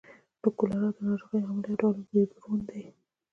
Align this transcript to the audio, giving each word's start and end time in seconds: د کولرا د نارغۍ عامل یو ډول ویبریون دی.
د 0.41 0.43
کولرا 0.57 0.89
د 0.95 0.97
نارغۍ 1.07 1.39
عامل 1.47 1.65
یو 1.71 1.79
ډول 1.81 1.95
ویبریون 2.11 2.59
دی. 2.69 2.83